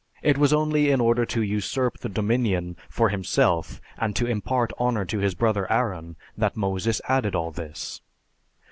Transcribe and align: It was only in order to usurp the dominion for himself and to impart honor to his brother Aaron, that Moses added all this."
It 0.23 0.35
was 0.35 0.51
only 0.51 0.89
in 0.89 0.99
order 0.99 1.27
to 1.27 1.43
usurp 1.43 1.99
the 1.99 2.09
dominion 2.09 2.75
for 2.89 3.09
himself 3.09 3.79
and 3.99 4.15
to 4.15 4.25
impart 4.25 4.73
honor 4.79 5.05
to 5.05 5.19
his 5.19 5.35
brother 5.35 5.71
Aaron, 5.71 6.15
that 6.35 6.57
Moses 6.57 7.01
added 7.07 7.35
all 7.35 7.51
this." 7.51 8.01